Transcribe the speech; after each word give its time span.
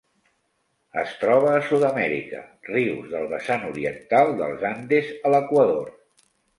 Es 1.01 1.11
troba 1.23 1.51
a 1.57 1.59
Sud-amèrica: 1.67 2.41
rius 2.71 3.07
del 3.13 3.31
vessant 3.37 3.71
oriental 3.71 4.37
dels 4.45 4.69
Andes 4.75 5.17
a 5.21 5.37
l'Equador. 5.39 5.99